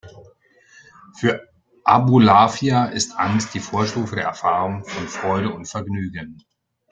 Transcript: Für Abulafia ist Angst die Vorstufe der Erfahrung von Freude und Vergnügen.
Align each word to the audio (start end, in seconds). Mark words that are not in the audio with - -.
Für 1.13 1.47
Abulafia 1.83 2.85
ist 2.85 3.17
Angst 3.19 3.53
die 3.53 3.59
Vorstufe 3.59 4.15
der 4.15 4.25
Erfahrung 4.25 4.83
von 4.83 5.07
Freude 5.07 5.53
und 5.53 5.67
Vergnügen. 5.67 6.41